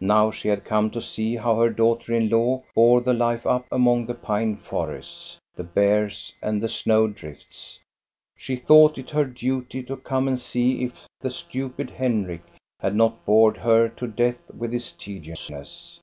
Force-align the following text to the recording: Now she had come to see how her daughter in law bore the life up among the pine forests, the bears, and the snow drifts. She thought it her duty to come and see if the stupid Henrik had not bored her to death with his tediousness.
Now 0.00 0.32
she 0.32 0.48
had 0.48 0.64
come 0.64 0.90
to 0.90 1.00
see 1.00 1.36
how 1.36 1.54
her 1.60 1.70
daughter 1.70 2.12
in 2.12 2.28
law 2.28 2.64
bore 2.74 3.00
the 3.00 3.14
life 3.14 3.46
up 3.46 3.64
among 3.70 4.06
the 4.06 4.14
pine 4.14 4.56
forests, 4.56 5.38
the 5.54 5.62
bears, 5.62 6.34
and 6.42 6.60
the 6.60 6.68
snow 6.68 7.06
drifts. 7.06 7.78
She 8.36 8.56
thought 8.56 8.98
it 8.98 9.10
her 9.12 9.24
duty 9.24 9.84
to 9.84 9.94
come 9.96 10.26
and 10.26 10.40
see 10.40 10.82
if 10.82 11.06
the 11.20 11.30
stupid 11.30 11.90
Henrik 11.90 12.42
had 12.80 12.96
not 12.96 13.24
bored 13.24 13.58
her 13.58 13.88
to 13.90 14.08
death 14.08 14.40
with 14.52 14.72
his 14.72 14.90
tediousness. 14.90 16.00